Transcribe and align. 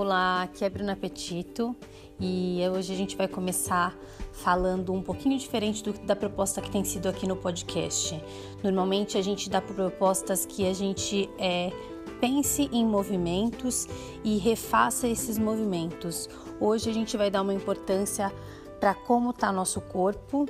Olá, 0.00 0.42
aqui 0.42 0.64
é 0.64 0.70
Bruna 0.70 0.92
Apetito 0.92 1.74
e 2.20 2.60
hoje 2.72 2.92
a 2.92 2.96
gente 2.96 3.16
vai 3.16 3.26
começar 3.26 3.98
falando 4.30 4.92
um 4.92 5.02
pouquinho 5.02 5.36
diferente 5.36 5.82
do, 5.82 5.92
da 5.92 6.14
proposta 6.14 6.60
que 6.60 6.70
tem 6.70 6.84
sido 6.84 7.08
aqui 7.08 7.26
no 7.26 7.34
podcast. 7.34 8.22
Normalmente 8.62 9.18
a 9.18 9.22
gente 9.22 9.50
dá 9.50 9.60
propostas 9.60 10.46
que 10.46 10.68
a 10.68 10.72
gente 10.72 11.28
é, 11.36 11.72
pense 12.20 12.70
em 12.72 12.86
movimentos 12.86 13.88
e 14.22 14.38
refaça 14.38 15.08
esses 15.08 15.36
movimentos. 15.36 16.28
Hoje 16.60 16.88
a 16.88 16.94
gente 16.94 17.16
vai 17.16 17.28
dar 17.28 17.42
uma 17.42 17.52
importância 17.52 18.32
para 18.78 18.94
como 18.94 19.30
está 19.30 19.50
nosso 19.50 19.80
corpo 19.80 20.46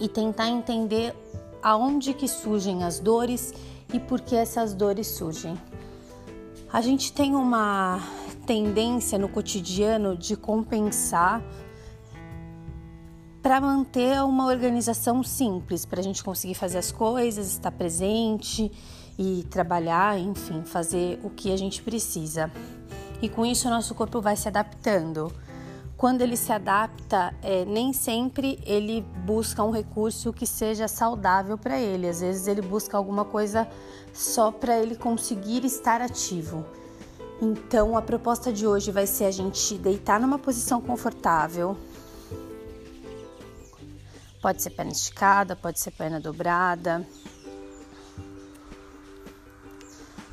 e 0.00 0.08
tentar 0.08 0.48
entender 0.48 1.14
aonde 1.62 2.14
que 2.14 2.26
surgem 2.26 2.82
as 2.82 2.98
dores 2.98 3.52
e 3.92 4.00
por 4.00 4.22
que 4.22 4.34
essas 4.34 4.72
dores 4.72 5.08
surgem. 5.08 5.54
A 6.72 6.80
gente 6.80 7.12
tem 7.12 7.36
uma 7.36 8.00
tendência 8.44 9.18
no 9.18 9.28
cotidiano 9.28 10.16
de 10.16 10.36
compensar 10.36 11.42
para 13.42 13.60
manter 13.60 14.22
uma 14.22 14.46
organização 14.46 15.22
simples, 15.22 15.84
para 15.84 16.00
a 16.00 16.02
gente 16.02 16.24
conseguir 16.24 16.54
fazer 16.54 16.78
as 16.78 16.90
coisas, 16.90 17.46
estar 17.48 17.70
presente 17.72 18.72
e 19.18 19.44
trabalhar, 19.50 20.18
enfim, 20.18 20.62
fazer 20.64 21.20
o 21.22 21.28
que 21.28 21.52
a 21.52 21.56
gente 21.56 21.82
precisa. 21.82 22.50
E 23.20 23.28
com 23.28 23.44
isso, 23.44 23.68
o 23.68 23.70
nosso 23.70 23.94
corpo 23.94 24.20
vai 24.20 24.34
se 24.34 24.48
adaptando. 24.48 25.30
Quando 25.96 26.22
ele 26.22 26.36
se 26.36 26.52
adapta, 26.52 27.34
é, 27.42 27.64
nem 27.66 27.92
sempre 27.92 28.58
ele 28.64 29.02
busca 29.26 29.62
um 29.62 29.70
recurso 29.70 30.32
que 30.32 30.46
seja 30.46 30.88
saudável 30.88 31.56
para 31.56 31.78
ele. 31.78 32.08
Às 32.08 32.20
vezes, 32.20 32.46
ele 32.46 32.62
busca 32.62 32.96
alguma 32.96 33.24
coisa 33.24 33.68
só 34.12 34.50
para 34.50 34.78
ele 34.78 34.96
conseguir 34.96 35.64
estar 35.64 36.00
ativo. 36.00 36.64
Então, 37.42 37.96
a 37.96 38.02
proposta 38.02 38.52
de 38.52 38.66
hoje 38.66 38.90
vai 38.92 39.06
ser 39.06 39.24
a 39.24 39.30
gente 39.30 39.76
deitar 39.76 40.20
numa 40.20 40.38
posição 40.38 40.80
confortável. 40.80 41.76
Pode 44.40 44.62
ser 44.62 44.70
perna 44.70 44.92
esticada, 44.92 45.56
pode 45.56 45.80
ser 45.80 45.90
perna 45.90 46.20
dobrada. 46.20 47.06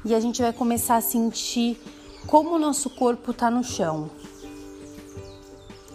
E 0.05 0.13
a 0.13 0.19
gente 0.19 0.41
vai 0.41 0.53
começar 0.53 0.97
a 0.97 1.02
sentir 1.02 1.81
como 2.27 2.55
o 2.55 2.59
nosso 2.59 2.89
corpo 2.89 3.31
está 3.31 3.49
no 3.49 3.63
chão. 3.63 4.09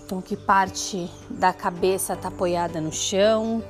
Então, 0.04 0.20
que 0.20 0.36
parte 0.36 1.10
da 1.28 1.52
cabeça 1.52 2.14
está 2.14 2.28
apoiada 2.28 2.80
no 2.80 2.92
chão. 2.92 3.62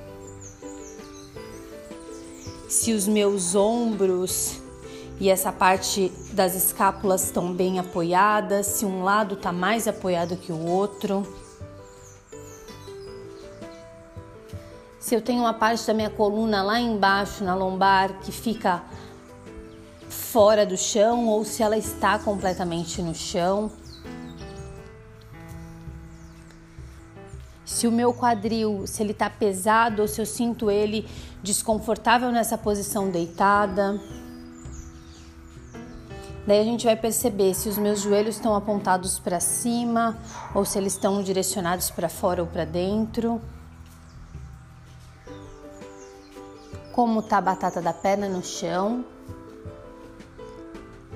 Se 2.69 2.93
os 2.93 3.07
meus 3.07 3.55
ombros 3.55 4.61
e 5.19 5.31
essa 5.31 5.51
parte 5.51 6.13
das 6.33 6.55
escápulas 6.55 7.25
estão 7.25 7.53
bem 7.53 7.79
apoiadas, 7.79 8.67
se 8.67 8.85
um 8.85 9.03
lado 9.03 9.35
está 9.35 9.51
mais 9.51 9.89
apoiado 9.89 10.37
que 10.37 10.53
o 10.53 10.67
outro. 10.67 11.27
Se 15.01 15.15
eu 15.15 15.23
tenho 15.23 15.41
uma 15.41 15.55
parte 15.55 15.87
da 15.87 15.95
minha 15.95 16.11
coluna 16.11 16.63
lá 16.63 16.81
embaixo, 16.81 17.45
na 17.45 17.55
lombar, 17.55 18.19
que 18.21 18.33
fica 18.33 18.83
fora 20.09 20.67
do 20.67 20.77
chão 20.77 21.29
ou 21.29 21.45
se 21.45 21.63
ela 21.63 21.79
está 21.79 22.19
completamente 22.19 23.01
no 23.01 23.15
chão. 23.15 23.71
Se 27.65 27.87
o 27.87 27.93
meu 27.93 28.13
quadril, 28.13 28.87
se 28.87 29.03
ele 29.03 29.13
está 29.13 29.31
pesado 29.31 30.03
ou 30.03 30.09
se 30.09 30.21
eu 30.21 30.27
sinto 30.27 30.71
ele 30.71 31.09
desconfortável 31.43 32.31
nessa 32.31 32.59
posição 32.59 33.11
deitada. 33.11 34.01
Daí 36.47 36.61
a 36.61 36.65
gente 36.65 36.87
vai 36.87 36.95
perceber 36.95 37.55
se 37.55 37.69
os 37.69 37.77
meus 37.77 38.01
joelhos 38.01 38.37
estão 38.37 38.55
apontados 38.55 39.19
para 39.19 39.41
cima 39.41 40.17
ou 40.55 40.65
se 40.65 40.79
eles 40.79 40.93
estão 40.93 41.21
direcionados 41.21 41.91
para 41.91 42.09
fora 42.09 42.41
ou 42.41 42.47
para 42.47 42.65
dentro. 42.65 43.41
Como 46.93 47.21
tá 47.21 47.39
a 47.39 47.41
batata 47.41 47.83
da 47.83 47.93
perna 47.93 48.29
no 48.29 48.45
chão. 48.45 49.05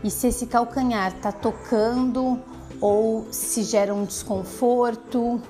E 0.02 0.10
se 0.10 0.26
esse 0.26 0.46
calcanhar 0.46 1.12
tá 1.20 1.30
tocando 1.30 2.42
ou 2.80 3.32
se 3.32 3.62
gera 3.62 3.94
um 3.94 4.04
desconforto, 4.04 5.40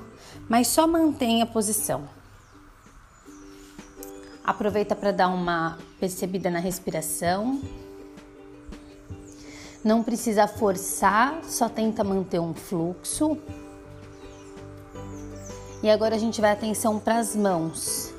mas 0.47 0.69
só 0.69 0.87
mantenha 0.87 1.45
a 1.45 1.47
posição. 1.47 2.07
Aproveita 4.45 4.95
para 4.95 5.11
dar 5.11 5.29
uma 5.29 5.79
percebida 5.99 6.51
na 6.51 6.59
respiração. 6.59 7.61
Não 9.83 10.03
precisa 10.03 10.47
forçar, 10.47 11.41
só 11.45 11.69
tenta 11.69 12.05
manter 12.05 12.39
um 12.39 12.53
fluxo. 12.53 13.39
E 15.83 15.89
agora 15.89 16.15
a 16.15 16.19
gente 16.19 16.39
vai 16.41 16.53
atenção 16.53 16.99
para 16.99 17.19
as 17.19 17.35
mãos. 17.35 18.13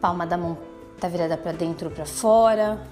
Palma 0.00 0.26
da 0.26 0.36
mão 0.36 0.58
tá 0.98 1.06
virada 1.06 1.36
para 1.36 1.52
dentro 1.52 1.88
ou 1.88 1.94
para 1.94 2.04
fora. 2.04 2.84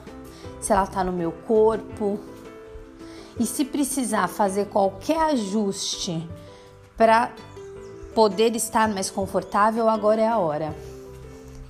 Se 0.60 0.72
ela 0.72 0.86
tá 0.86 1.02
no 1.02 1.12
meu 1.12 1.32
corpo. 1.32 2.20
E 3.38 3.44
se 3.44 3.64
precisar 3.64 4.28
fazer 4.28 4.66
qualquer 4.66 5.18
ajuste 5.18 6.28
para 6.96 7.32
poder 8.14 8.54
estar 8.54 8.88
mais 8.88 9.10
confortável, 9.10 9.88
agora 9.88 10.20
é 10.20 10.26
a 10.28 10.38
hora. 10.38 10.74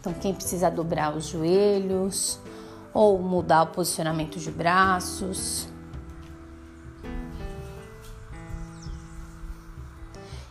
Então, 0.00 0.12
quem 0.12 0.34
precisa 0.34 0.70
dobrar 0.70 1.16
os 1.16 1.26
joelhos 1.26 2.38
ou 2.92 3.18
mudar 3.18 3.62
o 3.62 3.66
posicionamento 3.68 4.38
de 4.38 4.50
braços, 4.50 5.68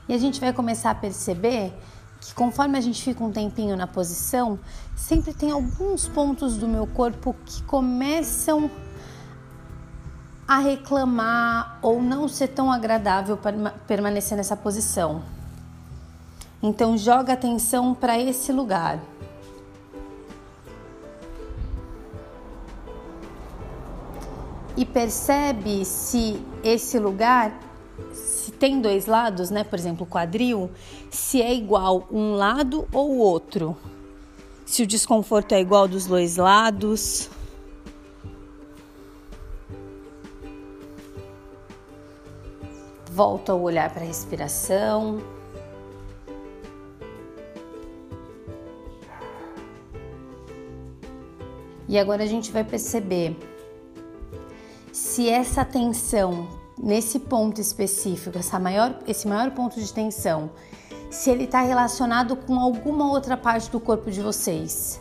E 0.07 0.13
a 0.13 0.17
gente 0.17 0.39
vai 0.39 0.53
começar 0.53 0.91
a 0.91 0.95
perceber 0.95 1.73
que 2.21 2.33
conforme 2.33 2.77
a 2.77 2.81
gente 2.81 3.01
fica 3.03 3.23
um 3.23 3.31
tempinho 3.31 3.75
na 3.75 3.85
posição, 3.85 4.59
sempre 4.95 5.33
tem 5.33 5.51
alguns 5.51 6.07
pontos 6.07 6.57
do 6.57 6.67
meu 6.67 6.87
corpo 6.87 7.35
que 7.45 7.61
começam 7.63 8.69
a 10.47 10.59
reclamar 10.59 11.77
ou 11.81 12.01
não 12.01 12.27
ser 12.27 12.47
tão 12.47 12.71
agradável 12.71 13.35
para 13.35 13.71
permanecer 13.85 14.37
nessa 14.37 14.55
posição. 14.55 15.21
Então 16.63 16.97
joga 16.97 17.33
atenção 17.33 17.93
para 17.93 18.17
esse 18.17 18.51
lugar. 18.51 18.99
E 24.75 24.85
percebe 24.85 25.83
se 25.83 26.41
esse 26.63 26.97
lugar 26.97 27.51
tem 28.59 28.81
dois 28.81 29.05
lados, 29.05 29.49
né? 29.49 29.63
Por 29.63 29.77
exemplo, 29.77 30.05
quadril, 30.05 30.69
se 31.09 31.41
é 31.41 31.53
igual 31.53 32.07
um 32.11 32.35
lado 32.35 32.87
ou 32.91 33.17
outro. 33.17 33.77
Se 34.65 34.83
o 34.83 34.87
desconforto 34.87 35.53
é 35.53 35.61
igual 35.61 35.87
dos 35.87 36.05
dois 36.05 36.37
lados. 36.37 37.29
Volta 43.11 43.53
o 43.53 43.61
olhar 43.61 43.89
para 43.91 44.03
a 44.03 44.05
respiração. 44.05 45.21
E 51.87 51.97
agora 51.97 52.23
a 52.23 52.27
gente 52.27 52.51
vai 52.51 52.65
perceber 52.65 53.35
se 54.91 55.29
essa 55.29 55.63
tensão 55.63 56.47
nesse 56.77 57.19
ponto 57.19 57.59
específico, 57.59 58.37
essa 58.37 58.59
maior, 58.59 58.99
esse 59.07 59.27
maior 59.27 59.51
ponto 59.51 59.79
de 59.79 59.91
tensão, 59.91 60.51
se 61.09 61.29
ele 61.29 61.45
está 61.45 61.61
relacionado 61.61 62.35
com 62.35 62.59
alguma 62.59 63.09
outra 63.09 63.35
parte 63.35 63.69
do 63.71 63.79
corpo 63.79 64.11
de 64.11 64.21
vocês. 64.21 64.99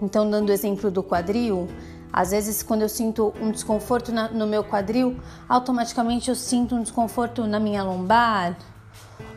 Então, 0.00 0.28
dando 0.28 0.48
o 0.48 0.52
exemplo 0.52 0.90
do 0.90 1.02
quadril, 1.02 1.68
às 2.12 2.30
vezes 2.30 2.62
quando 2.62 2.82
eu 2.82 2.88
sinto 2.88 3.32
um 3.40 3.50
desconforto 3.50 4.12
na, 4.12 4.28
no 4.28 4.46
meu 4.46 4.64
quadril, 4.64 5.16
automaticamente 5.48 6.28
eu 6.28 6.34
sinto 6.34 6.74
um 6.74 6.82
desconforto 6.82 7.46
na 7.46 7.60
minha 7.60 7.82
lombar 7.82 8.58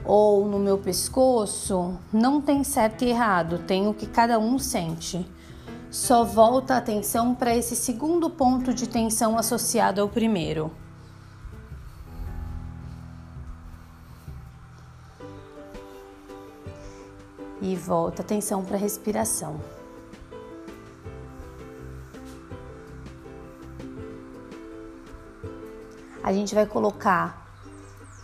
ou 0.04 0.46
no 0.46 0.60
meu 0.60 0.78
pescoço. 0.78 1.98
Não 2.12 2.42
tem 2.42 2.64
certo 2.64 3.04
e 3.04 3.10
errado, 3.10 3.60
tem 3.60 3.88
o 3.88 3.94
que 3.94 4.06
cada 4.06 4.40
um 4.40 4.58
sente. 4.58 5.26
Só 5.90 6.24
volta 6.26 6.74
a 6.74 6.78
atenção 6.78 7.34
para 7.34 7.56
esse 7.56 7.76
segundo 7.76 8.30
ponto 8.30 8.74
de 8.74 8.88
tensão 8.90 9.38
associado 9.38 10.02
ao 10.02 10.10
primeiro. 10.10 10.72
E 17.62 17.76
volta 17.76 18.22
atenção 18.22 18.64
para 18.64 18.76
a 18.76 18.80
respiração. 18.80 19.60
A 26.24 26.34
gente 26.34 26.56
vai 26.56 26.66
colocar 26.66 27.46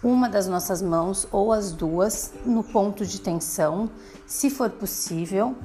uma 0.03 0.27
das 0.27 0.47
nossas 0.47 0.81
mãos 0.81 1.27
ou 1.31 1.53
as 1.53 1.71
duas 1.71 2.33
no 2.43 2.63
ponto 2.63 3.05
de 3.05 3.19
tensão, 3.21 3.89
se 4.25 4.49
for 4.49 4.69
possível. 4.71 5.55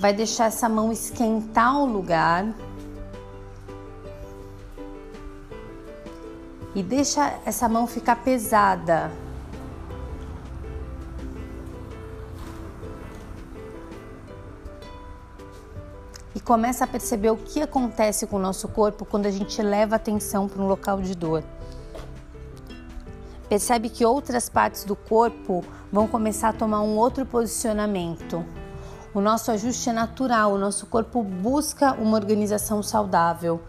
Vai 0.00 0.12
deixar 0.12 0.46
essa 0.46 0.68
mão 0.68 0.90
esquentar 0.90 1.76
o 1.80 1.84
lugar 1.84 2.52
e 6.74 6.82
deixa 6.82 7.38
essa 7.44 7.68
mão 7.68 7.86
ficar 7.86 8.16
pesada. 8.16 9.10
E 16.34 16.38
começa 16.38 16.84
a 16.84 16.86
perceber 16.86 17.30
o 17.30 17.36
que 17.36 17.60
acontece 17.60 18.26
com 18.26 18.36
o 18.36 18.40
nosso 18.40 18.68
corpo 18.68 19.04
quando 19.04 19.26
a 19.26 19.30
gente 19.30 19.60
leva 19.60 19.96
atenção 19.96 20.48
para 20.48 20.62
um 20.62 20.68
local 20.68 21.00
de 21.00 21.14
dor. 21.14 21.42
Percebe 23.48 23.88
que 23.88 24.06
outras 24.06 24.48
partes 24.48 24.84
do 24.84 24.94
corpo 24.94 25.64
vão 25.90 26.06
começar 26.06 26.50
a 26.50 26.52
tomar 26.52 26.82
um 26.82 26.96
outro 26.96 27.26
posicionamento. 27.26 28.44
O 29.12 29.20
nosso 29.20 29.50
ajuste 29.50 29.90
é 29.90 29.92
natural, 29.92 30.52
o 30.52 30.58
nosso 30.58 30.86
corpo 30.86 31.20
busca 31.20 31.94
uma 31.94 32.16
organização 32.16 32.80
saudável 32.80 33.60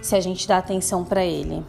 se 0.00 0.16
a 0.16 0.20
gente 0.20 0.48
dá 0.48 0.56
atenção 0.56 1.04
para 1.04 1.22
ele. 1.22 1.62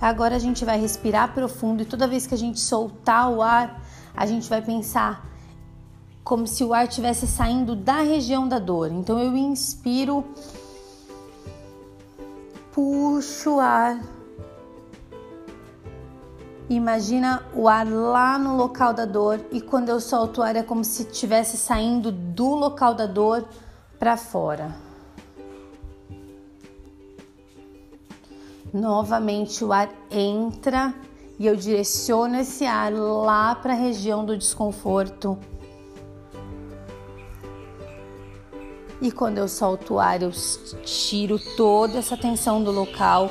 Agora 0.00 0.36
a 0.36 0.38
gente 0.38 0.64
vai 0.64 0.80
respirar 0.80 1.34
profundo 1.34 1.82
e 1.82 1.84
toda 1.84 2.06
vez 2.06 2.26
que 2.26 2.34
a 2.34 2.38
gente 2.38 2.60
soltar 2.60 3.30
o 3.30 3.42
ar, 3.42 3.82
a 4.14 4.26
gente 4.26 4.48
vai 4.48 4.62
pensar 4.62 5.26
como 6.22 6.46
se 6.46 6.62
o 6.62 6.72
ar 6.72 6.86
estivesse 6.86 7.26
saindo 7.26 7.74
da 7.74 8.00
região 8.02 8.46
da 8.46 8.58
dor. 8.58 8.92
Então 8.92 9.18
eu 9.18 9.36
inspiro, 9.36 10.24
puxo 12.72 13.56
o 13.56 13.60
ar. 13.60 13.98
Imagina 16.70 17.42
o 17.54 17.66
ar 17.66 17.88
lá 17.88 18.38
no 18.38 18.56
local 18.56 18.92
da 18.92 19.06
dor 19.06 19.40
e 19.50 19.60
quando 19.60 19.88
eu 19.88 20.00
solto 20.00 20.42
o 20.42 20.44
ar 20.44 20.54
é 20.54 20.62
como 20.62 20.84
se 20.84 21.02
estivesse 21.02 21.56
saindo 21.56 22.12
do 22.12 22.54
local 22.54 22.94
da 22.94 23.06
dor 23.06 23.44
para 23.98 24.16
fora. 24.16 24.87
Novamente 28.72 29.64
o 29.64 29.72
ar 29.72 29.90
entra 30.10 30.94
e 31.38 31.46
eu 31.46 31.56
direciono 31.56 32.36
esse 32.36 32.64
ar 32.64 32.92
lá 32.92 33.54
para 33.54 33.72
a 33.72 33.76
região 33.76 34.24
do 34.24 34.36
desconforto. 34.36 35.38
E 39.00 39.12
quando 39.12 39.38
eu 39.38 39.46
solto 39.46 39.94
o 39.94 39.98
ar, 40.00 40.20
eu 40.22 40.32
tiro 40.84 41.38
toda 41.56 41.98
essa 41.98 42.16
tensão 42.16 42.62
do 42.62 42.72
local 42.72 43.30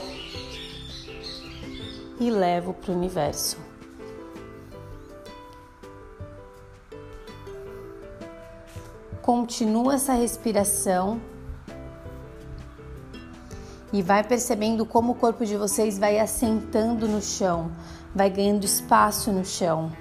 e 2.19 2.31
levo 2.31 2.73
para 2.73 2.91
o 2.91 2.95
universo. 2.95 3.57
Continua 9.21 9.95
essa 9.95 10.13
respiração 10.13 11.19
e 13.91 14.01
vai 14.01 14.23
percebendo 14.23 14.85
como 14.85 15.13
o 15.13 15.15
corpo 15.15 15.45
de 15.45 15.55
vocês 15.55 15.97
vai 15.97 16.19
assentando 16.19 17.07
no 17.07 17.21
chão, 17.21 17.71
vai 18.13 18.29
ganhando 18.29 18.65
espaço 18.65 19.31
no 19.31 19.45
chão. 19.45 19.91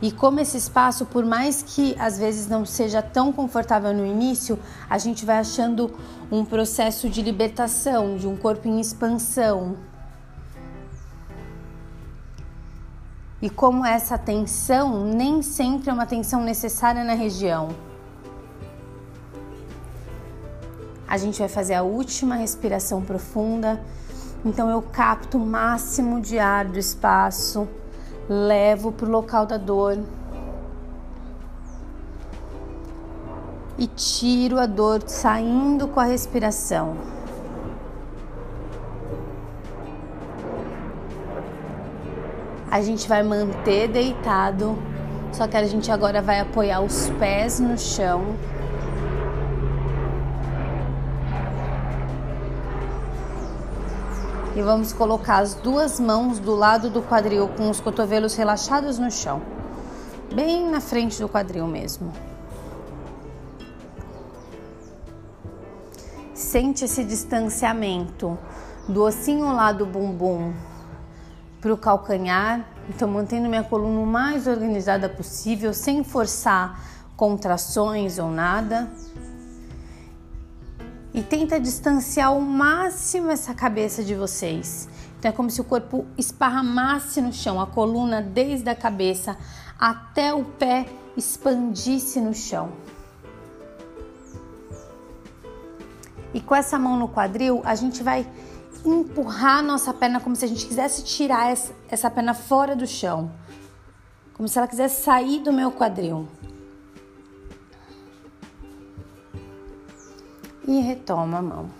E 0.00 0.12
como 0.12 0.40
esse 0.40 0.58
espaço, 0.58 1.06
por 1.06 1.24
mais 1.24 1.62
que 1.62 1.96
às 1.98 2.18
vezes 2.18 2.46
não 2.46 2.66
seja 2.66 3.00
tão 3.00 3.32
confortável 3.32 3.94
no 3.94 4.04
início, 4.04 4.58
a 4.90 4.98
gente 4.98 5.24
vai 5.24 5.38
achando 5.38 5.90
um 6.30 6.44
processo 6.44 7.08
de 7.08 7.22
libertação, 7.22 8.16
de 8.16 8.28
um 8.28 8.36
corpo 8.36 8.68
em 8.68 8.78
expansão. 8.78 9.76
E 13.40 13.48
como 13.48 13.86
essa 13.86 14.18
tensão 14.18 15.04
nem 15.04 15.40
sempre 15.40 15.88
é 15.88 15.92
uma 15.92 16.06
tensão 16.06 16.42
necessária 16.42 17.02
na 17.02 17.14
região. 17.14 17.85
A 21.16 21.18
gente 21.18 21.38
vai 21.38 21.48
fazer 21.48 21.72
a 21.72 21.82
última 21.82 22.34
respiração 22.34 23.00
profunda. 23.00 23.80
Então 24.44 24.68
eu 24.68 24.82
capto 24.82 25.38
o 25.38 25.40
máximo 25.40 26.20
de 26.20 26.38
ar 26.38 26.66
do 26.66 26.78
espaço, 26.78 27.66
levo 28.28 28.92
para 28.92 29.06
o 29.06 29.10
local 29.10 29.46
da 29.46 29.56
dor 29.56 29.98
e 33.78 33.86
tiro 33.86 34.58
a 34.58 34.66
dor 34.66 35.04
saindo 35.06 35.88
com 35.88 35.98
a 35.98 36.04
respiração. 36.04 36.98
A 42.70 42.82
gente 42.82 43.08
vai 43.08 43.22
manter 43.22 43.88
deitado, 43.88 44.76
só 45.32 45.48
que 45.48 45.56
a 45.56 45.64
gente 45.64 45.90
agora 45.90 46.20
vai 46.20 46.40
apoiar 46.40 46.82
os 46.82 47.08
pés 47.18 47.58
no 47.58 47.78
chão 47.78 48.36
e 54.56 54.62
vamos 54.62 54.90
colocar 54.94 55.40
as 55.40 55.52
duas 55.54 56.00
mãos 56.00 56.38
do 56.38 56.54
lado 56.54 56.88
do 56.88 57.02
quadril 57.02 57.46
com 57.46 57.68
os 57.68 57.78
cotovelos 57.78 58.34
relaxados 58.36 58.98
no 58.98 59.10
chão, 59.10 59.42
bem 60.34 60.70
na 60.70 60.80
frente 60.80 61.20
do 61.20 61.28
quadril 61.28 61.66
mesmo. 61.66 62.10
Sente 66.32 66.86
esse 66.86 67.04
distanciamento 67.04 68.38
do 68.88 69.02
ossinho 69.02 69.52
lá 69.52 69.72
do 69.72 69.84
bumbum 69.84 70.54
para 71.60 71.74
o 71.74 71.76
calcanhar, 71.76 72.64
então 72.88 73.06
mantendo 73.06 73.50
minha 73.50 73.62
coluna 73.62 74.00
o 74.00 74.06
mais 74.06 74.46
organizada 74.46 75.06
possível, 75.06 75.74
sem 75.74 76.02
forçar 76.02 76.80
contrações 77.14 78.18
ou 78.18 78.30
nada 78.30 78.90
e 81.16 81.22
tenta 81.22 81.58
distanciar 81.58 82.28
ao 82.28 82.40
máximo 82.42 83.30
essa 83.30 83.54
cabeça 83.54 84.04
de 84.04 84.14
vocês. 84.14 84.86
Então 85.18 85.30
é 85.30 85.32
como 85.32 85.50
se 85.50 85.62
o 85.62 85.64
corpo 85.64 86.06
esparramasse 86.18 87.22
no 87.22 87.32
chão, 87.32 87.58
a 87.58 87.66
coluna 87.66 88.20
desde 88.20 88.68
a 88.68 88.74
cabeça 88.74 89.34
até 89.78 90.34
o 90.34 90.44
pé 90.44 90.86
expandisse 91.16 92.20
no 92.20 92.34
chão. 92.34 92.70
E 96.34 96.40
com 96.40 96.54
essa 96.54 96.78
mão 96.78 96.98
no 96.98 97.08
quadril, 97.08 97.62
a 97.64 97.74
gente 97.74 98.02
vai 98.02 98.26
empurrar 98.84 99.62
nossa 99.62 99.94
perna 99.94 100.20
como 100.20 100.36
se 100.36 100.44
a 100.44 100.48
gente 100.48 100.66
quisesse 100.66 101.02
tirar 101.02 101.50
essa, 101.50 101.72
essa 101.88 102.10
perna 102.10 102.34
fora 102.34 102.76
do 102.76 102.86
chão. 102.86 103.32
Como 104.34 104.46
se 104.46 104.58
ela 104.58 104.68
quisesse 104.68 105.02
sair 105.02 105.40
do 105.40 105.50
meu 105.50 105.72
quadril. 105.72 106.28
E 110.66 110.80
retoma 110.80 111.38
a 111.38 111.42
mão. 111.42 111.70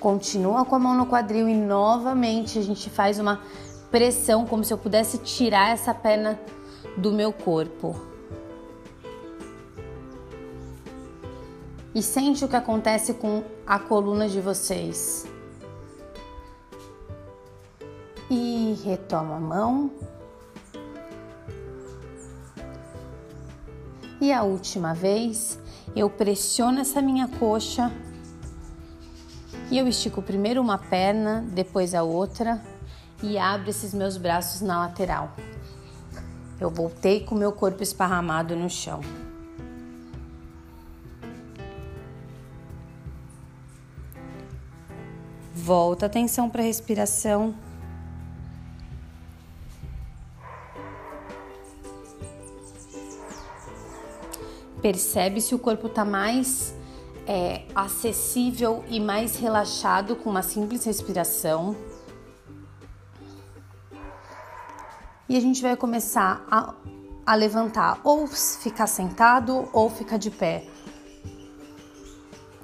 Continua 0.00 0.64
com 0.64 0.74
a 0.74 0.78
mão 0.78 0.96
no 0.96 1.06
quadril 1.06 1.48
e 1.48 1.54
novamente 1.54 2.58
a 2.58 2.62
gente 2.62 2.90
faz 2.90 3.18
uma 3.18 3.40
pressão 3.90 4.46
como 4.46 4.64
se 4.64 4.72
eu 4.72 4.78
pudesse 4.78 5.18
tirar 5.18 5.70
essa 5.70 5.94
perna 5.94 6.40
do 6.96 7.12
meu 7.12 7.32
corpo. 7.32 7.94
E 11.94 12.02
sente 12.02 12.44
o 12.44 12.48
que 12.48 12.56
acontece 12.56 13.14
com 13.14 13.44
a 13.66 13.78
coluna 13.78 14.28
de 14.28 14.40
vocês. 14.40 15.26
E 18.30 18.80
retoma 18.82 19.36
a 19.36 19.40
mão. 19.40 19.90
E 24.18 24.32
a 24.32 24.42
última 24.42 24.94
vez, 24.94 25.58
eu 25.94 26.08
pressiono 26.08 26.80
essa 26.80 27.02
minha 27.02 27.28
coxa 27.28 27.92
e 29.70 29.78
eu 29.78 29.86
estico 29.86 30.22
primeiro 30.22 30.60
uma 30.60 30.78
perna, 30.78 31.44
depois 31.52 31.94
a 31.94 32.02
outra 32.02 32.62
e 33.22 33.38
abro 33.38 33.70
esses 33.70 33.94
meus 33.94 34.16
braços 34.16 34.60
na 34.60 34.80
lateral. 34.80 35.34
Eu 36.60 36.70
voltei 36.70 37.20
com 37.20 37.34
meu 37.34 37.52
corpo 37.52 37.82
esparramado 37.82 38.56
no 38.56 38.68
chão. 38.68 39.00
Volta 45.54 46.06
atenção 46.06 46.50
para 46.50 46.62
a 46.62 46.64
respiração. 46.64 47.54
Percebe 54.82 55.40
se 55.40 55.54
o 55.54 55.58
corpo 55.58 55.86
está 55.86 56.04
mais 56.04 56.74
é, 57.26 57.62
acessível 57.72 58.84
e 58.88 58.98
mais 58.98 59.36
relaxado 59.36 60.16
com 60.16 60.28
uma 60.28 60.42
simples 60.42 60.84
respiração. 60.84 61.76
E 65.28 65.36
a 65.36 65.40
gente 65.40 65.62
vai 65.62 65.76
começar 65.76 66.44
a, 66.50 66.74
a 67.24 67.34
levantar, 67.36 68.00
ou 68.02 68.26
ficar 68.26 68.88
sentado 68.88 69.68
ou 69.72 69.88
ficar 69.88 70.16
de 70.16 70.30
pé. 70.30 70.66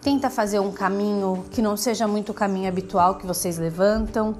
Tenta 0.02 0.28
fazer 0.28 0.58
um 0.58 0.72
caminho 0.72 1.44
que 1.50 1.62
não 1.62 1.76
seja 1.76 2.08
muito 2.08 2.32
o 2.32 2.34
caminho 2.34 2.68
habitual 2.68 3.16
que 3.16 3.26
vocês 3.26 3.58
levantam. 3.58 4.36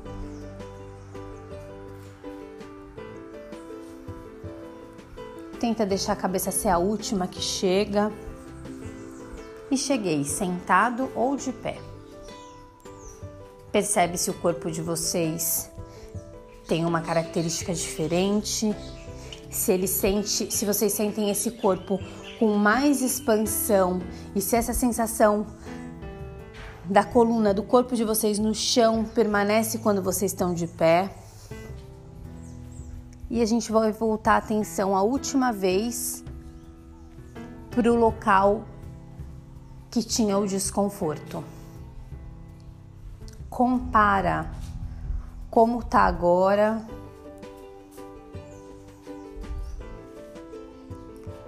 Tenta 5.69 5.85
deixar 5.85 6.15
a 6.15 6.17
cabeça 6.17 6.51
ser 6.51 6.69
a 6.69 6.79
última 6.79 7.27
que 7.27 7.43
chega. 7.43 8.11
e 9.71 9.77
cheguei 9.77 10.25
sentado 10.25 11.13
ou 11.15 11.37
de 11.37 11.53
pé. 11.53 11.77
Percebe 13.71 14.17
se 14.17 14.31
o 14.31 14.33
corpo 14.33 14.71
de 14.71 14.81
vocês 14.81 15.71
tem 16.67 16.87
uma 16.87 17.03
característica 17.03 17.75
diferente, 17.75 18.75
se 19.51 19.71
ele 19.71 19.87
sente, 19.87 20.51
se 20.51 20.65
vocês 20.65 20.91
sentem 20.95 21.29
esse 21.29 21.51
corpo 21.51 22.01
com 22.39 22.55
mais 22.55 23.03
expansão 23.03 24.01
e 24.35 24.41
se 24.41 24.57
essa 24.57 24.73
sensação 24.73 25.47
da 26.87 27.05
coluna 27.05 27.53
do 27.53 27.63
corpo 27.63 27.95
de 27.95 28.05
vocês 28.05 28.39
no 28.39 28.55
chão 28.55 29.05
permanece 29.05 29.77
quando 29.81 30.03
vocês 30.03 30.33
estão 30.33 30.55
de 30.55 30.67
pé. 30.67 31.28
E 33.31 33.43
a 33.43 33.47
gente 33.47 33.71
vai 33.71 33.93
voltar 33.93 34.35
a 34.35 34.39
atenção 34.39 34.97
a 34.97 35.03
última 35.03 35.53
vez 35.53 36.25
para 37.71 37.93
o 37.93 37.95
local 37.95 38.65
que 39.91 40.03
tinha 40.03 40.39
o 40.39 40.47
desconforto. 40.47 41.45
Compara 43.51 44.51
como 45.51 45.83
tá 45.83 46.03
agora 46.03 46.83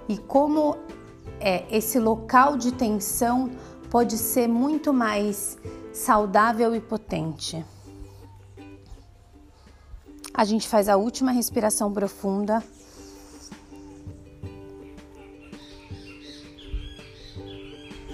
e 0.07 0.17
como 0.17 0.77
é 1.39 1.65
esse 1.75 1.99
local 1.99 2.57
de 2.57 2.71
tensão 2.71 3.51
pode 3.89 4.17
ser 4.17 4.47
muito 4.47 4.93
mais 4.93 5.57
saudável 5.93 6.75
e 6.75 6.79
potente. 6.79 7.65
A 10.41 10.43
gente 10.43 10.67
faz 10.67 10.89
a 10.89 10.97
última 10.97 11.31
respiração 11.31 11.93
profunda. 11.93 12.63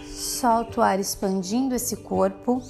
Solta 0.06 0.82
o 0.82 0.84
ar 0.84 1.00
expandindo 1.00 1.74
esse 1.74 1.96
corpo. 1.96 2.62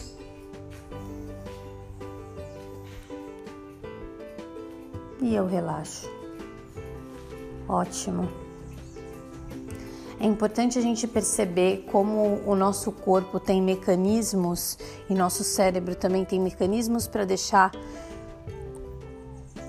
E 5.19 5.33
eu 5.33 5.47
relaxo. 5.47 6.07
Ótimo. 7.67 8.29
É 10.19 10.27
importante 10.27 10.77
a 10.77 10.81
gente 10.83 11.07
perceber 11.07 11.87
como 11.91 12.43
o 12.45 12.55
nosso 12.55 12.91
corpo 12.91 13.39
tem 13.39 13.59
mecanismos 13.59 14.77
e 15.09 15.15
nosso 15.15 15.43
cérebro 15.43 15.95
também 15.95 16.23
tem 16.23 16.39
mecanismos 16.39 17.07
para 17.07 17.25
deixar 17.25 17.71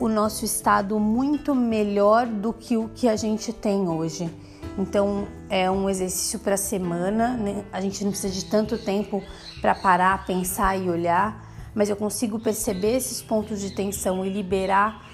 o 0.01 0.09
nosso 0.09 0.45
estado 0.45 0.99
muito 0.99 1.55
melhor 1.55 2.27
do 2.27 2.53
que 2.53 2.77
o 2.77 2.89
que 2.89 3.09
a 3.09 3.17
gente 3.17 3.53
tem 3.53 3.89
hoje. 3.89 4.31
Então 4.79 5.27
é 5.51 5.71
um 5.71 5.91
exercício 5.91 6.39
para 6.39 6.55
a 6.55 6.59
semana, 6.59 7.37
né? 7.37 7.65
a 7.73 7.81
gente 7.81 8.05
não 8.05 8.13
precisa 8.13 8.33
de 8.33 8.45
tanto 8.45 8.79
tempo 8.79 9.23
para 9.61 9.75
parar, 9.75 10.25
pensar 10.25 10.77
e 10.77 10.89
olhar, 10.89 11.45
mas 11.75 11.91
eu 11.91 11.97
consigo 11.97 12.39
perceber 12.39 12.97
esses 12.97 13.21
pontos 13.21 13.61
de 13.61 13.71
tensão 13.71 14.25
e 14.25 14.31
liberar 14.31 15.05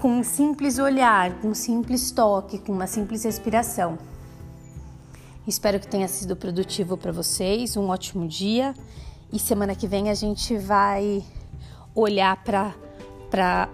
com 0.00 0.18
um 0.18 0.22
simples 0.22 0.78
olhar, 0.78 1.40
com 1.40 1.48
um 1.48 1.54
simples 1.54 2.12
toque, 2.12 2.58
com 2.58 2.72
uma 2.72 2.86
simples 2.86 3.24
respiração. 3.24 3.98
Espero 5.46 5.80
que 5.80 5.88
tenha 5.88 6.06
sido 6.06 6.36
produtivo 6.36 6.96
para 6.96 7.10
vocês. 7.10 7.76
Um 7.76 7.88
ótimo 7.88 8.28
dia. 8.28 8.74
E 9.32 9.38
semana 9.38 9.74
que 9.74 9.88
vem 9.88 10.10
a 10.10 10.14
gente 10.14 10.56
vai 10.56 11.24
olhar 11.94 12.36
para 12.44 13.68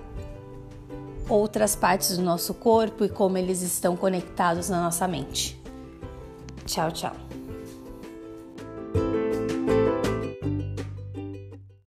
outras 1.28 1.74
partes 1.74 2.16
do 2.16 2.22
nosso 2.22 2.54
corpo 2.54 3.04
e 3.04 3.08
como 3.08 3.38
eles 3.38 3.62
estão 3.62 3.96
conectados 3.96 4.68
na 4.68 4.82
nossa 4.82 5.06
mente. 5.08 5.60
Tchau, 6.66 6.90
tchau. 6.90 7.23